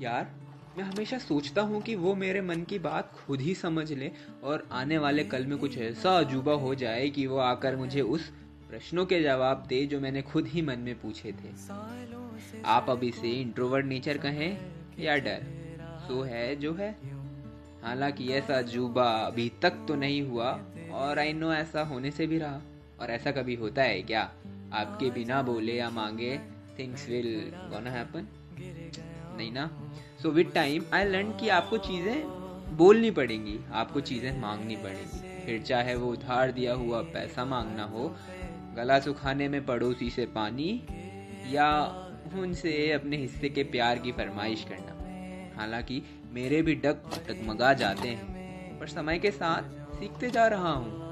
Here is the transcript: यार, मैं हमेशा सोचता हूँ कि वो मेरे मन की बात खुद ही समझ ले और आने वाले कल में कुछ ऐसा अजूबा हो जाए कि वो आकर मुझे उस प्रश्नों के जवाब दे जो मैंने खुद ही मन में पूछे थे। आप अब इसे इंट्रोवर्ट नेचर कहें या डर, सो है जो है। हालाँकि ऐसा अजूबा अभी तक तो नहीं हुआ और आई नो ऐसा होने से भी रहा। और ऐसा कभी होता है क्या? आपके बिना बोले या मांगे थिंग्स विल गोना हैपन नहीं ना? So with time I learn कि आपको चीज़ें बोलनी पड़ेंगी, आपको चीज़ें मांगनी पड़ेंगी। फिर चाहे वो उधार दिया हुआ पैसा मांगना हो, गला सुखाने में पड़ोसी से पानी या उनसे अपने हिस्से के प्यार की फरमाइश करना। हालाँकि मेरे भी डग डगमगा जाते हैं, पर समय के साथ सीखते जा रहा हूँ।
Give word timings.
यार, 0.00 0.30
मैं 0.78 0.84
हमेशा 0.84 1.18
सोचता 1.18 1.62
हूँ 1.62 1.80
कि 1.82 1.94
वो 1.94 2.14
मेरे 2.14 2.40
मन 2.40 2.62
की 2.62 2.78
बात 2.78 3.12
खुद 3.12 3.40
ही 3.40 3.54
समझ 3.54 3.92
ले 3.92 4.10
और 4.44 4.68
आने 4.72 4.98
वाले 4.98 5.24
कल 5.24 5.46
में 5.46 5.58
कुछ 5.58 5.78
ऐसा 5.78 6.18
अजूबा 6.18 6.52
हो 6.52 6.74
जाए 6.74 7.08
कि 7.10 7.26
वो 7.26 7.36
आकर 7.36 7.76
मुझे 7.76 8.00
उस 8.00 8.28
प्रश्नों 8.70 9.06
के 9.06 9.22
जवाब 9.22 9.64
दे 9.68 9.86
जो 9.86 10.00
मैंने 10.00 10.22
खुद 10.22 10.46
ही 10.46 10.62
मन 10.62 10.78
में 10.78 10.94
पूछे 11.00 11.32
थे। 11.32 11.50
आप 12.64 12.90
अब 12.90 13.04
इसे 13.04 13.32
इंट्रोवर्ट 13.32 13.86
नेचर 13.86 14.18
कहें 14.18 14.58
या 14.98 15.16
डर, 15.16 15.46
सो 16.08 16.22
है 16.22 16.56
जो 16.56 16.74
है। 16.74 16.90
हालाँकि 17.82 18.28
ऐसा 18.28 18.58
अजूबा 18.58 19.10
अभी 19.10 19.52
तक 19.62 19.84
तो 19.88 19.94
नहीं 19.94 20.22
हुआ 20.22 20.50
और 20.92 21.18
आई 21.18 21.32
नो 21.32 21.52
ऐसा 21.52 21.82
होने 21.82 22.10
से 22.10 22.26
भी 22.26 22.38
रहा। 22.38 22.60
और 23.00 23.10
ऐसा 23.10 23.30
कभी 23.30 23.54
होता 23.54 23.82
है 23.82 24.02
क्या? 24.02 24.22
आपके 24.72 25.10
बिना 25.10 25.42
बोले 25.42 25.72
या 25.72 25.90
मांगे 25.90 26.40
थिंग्स 26.78 27.08
विल 27.08 27.52
गोना 27.54 27.90
हैपन 27.90 28.28
नहीं 29.36 29.52
ना? 29.52 29.70
So 30.22 30.30
with 30.30 30.50
time 30.54 30.84
I 30.94 31.04
learn 31.04 31.32
कि 31.32 31.48
आपको 31.48 31.78
चीज़ें 31.78 32.76
बोलनी 32.76 33.10
पड़ेंगी, 33.10 33.58
आपको 33.72 34.00
चीज़ें 34.00 34.40
मांगनी 34.40 34.76
पड़ेंगी। 34.76 35.44
फिर 35.46 35.62
चाहे 35.62 35.94
वो 35.94 36.12
उधार 36.12 36.52
दिया 36.52 36.74
हुआ 36.74 37.00
पैसा 37.02 37.44
मांगना 37.44 37.84
हो, 37.84 38.16
गला 38.76 38.98
सुखाने 39.00 39.48
में 39.48 39.64
पड़ोसी 39.66 40.10
से 40.10 40.26
पानी 40.26 40.82
या 41.52 41.70
उनसे 42.38 42.92
अपने 42.92 43.16
हिस्से 43.16 43.48
के 43.48 43.62
प्यार 43.64 43.98
की 43.98 44.12
फरमाइश 44.12 44.64
करना। 44.64 45.60
हालाँकि 45.60 46.02
मेरे 46.32 46.62
भी 46.62 46.74
डग 46.74 47.10
डगमगा 47.28 47.72
जाते 47.72 48.08
हैं, 48.08 48.78
पर 48.80 48.86
समय 48.86 49.18
के 49.18 49.30
साथ 49.30 49.62
सीखते 49.98 50.30
जा 50.30 50.46
रहा 50.46 50.72
हूँ। 50.72 51.05